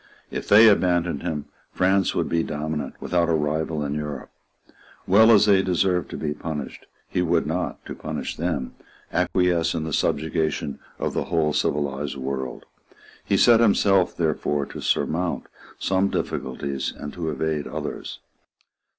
If 0.31 0.47
they 0.47 0.67
abandoned 0.67 1.21
him, 1.21 1.45
France 1.73 2.15
would 2.15 2.27
be 2.27 2.41
dominant 2.41 2.95
without 2.99 3.29
a 3.29 3.35
rival 3.35 3.85
in 3.85 3.93
Europe. 3.93 4.31
Well 5.05 5.29
as 5.29 5.45
they 5.45 5.61
deserved 5.61 6.09
to 6.09 6.17
be 6.17 6.33
punished, 6.33 6.87
he 7.07 7.21
would 7.21 7.45
not, 7.45 7.85
to 7.85 7.93
punish 7.93 8.35
them, 8.35 8.73
acquiesce 9.13 9.75
in 9.75 9.83
the 9.83 9.93
subjugation 9.93 10.79
of 10.97 11.13
the 11.13 11.25
whole 11.25 11.53
civilised 11.53 12.17
world. 12.17 12.65
He 13.23 13.37
set 13.37 13.59
himself 13.59 14.17
therefore 14.17 14.65
to 14.65 14.81
surmount 14.81 15.43
some 15.77 16.09
difficulties 16.09 16.91
and 16.97 17.13
to 17.13 17.29
evade 17.29 17.67
others. 17.67 18.17